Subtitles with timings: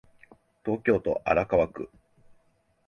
[0.65, 1.91] 東京都荒川区